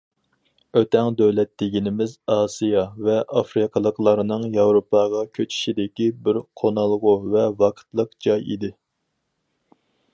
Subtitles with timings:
[0.79, 8.77] ئۆتەڭ دۆلەت دېگىنىمىز ئاسىيا ۋە ئافرىقىلىقلارنىڭ ياۋروپاغا كۆچۈشىدىكى بىر قونالغۇ ۋە ۋاقىتلىق جاي ئىدى.